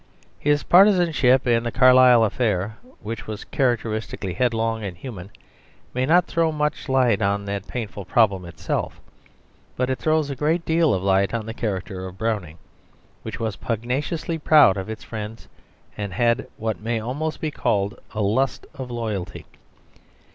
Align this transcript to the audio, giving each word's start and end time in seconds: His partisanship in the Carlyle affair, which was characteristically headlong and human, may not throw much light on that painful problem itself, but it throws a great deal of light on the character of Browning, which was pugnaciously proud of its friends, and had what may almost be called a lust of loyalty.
His 0.39 0.63
partisanship 0.63 1.45
in 1.45 1.61
the 1.61 1.71
Carlyle 1.71 2.23
affair, 2.23 2.75
which 3.03 3.27
was 3.27 3.43
characteristically 3.43 4.33
headlong 4.33 4.83
and 4.83 4.97
human, 4.97 5.29
may 5.93 6.07
not 6.07 6.25
throw 6.25 6.51
much 6.51 6.89
light 6.89 7.21
on 7.21 7.45
that 7.45 7.67
painful 7.67 8.03
problem 8.05 8.43
itself, 8.45 8.99
but 9.75 9.91
it 9.91 9.99
throws 9.99 10.31
a 10.31 10.35
great 10.35 10.65
deal 10.65 10.91
of 10.91 11.03
light 11.03 11.35
on 11.35 11.45
the 11.45 11.53
character 11.53 12.07
of 12.07 12.17
Browning, 12.17 12.57
which 13.21 13.39
was 13.39 13.55
pugnaciously 13.57 14.39
proud 14.39 14.75
of 14.75 14.89
its 14.89 15.03
friends, 15.03 15.47
and 15.95 16.13
had 16.13 16.47
what 16.57 16.81
may 16.81 16.99
almost 16.99 17.39
be 17.39 17.51
called 17.51 17.99
a 18.15 18.23
lust 18.23 18.65
of 18.73 18.89
loyalty. 18.89 19.45